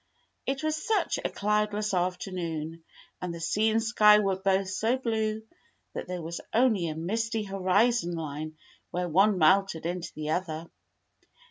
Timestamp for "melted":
9.37-9.85